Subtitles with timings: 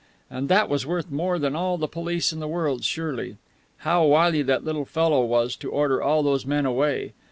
[0.31, 3.37] And that was worth more than all the police in the world, surely.
[3.85, 7.13] How wily that little fellow was to order all those men away.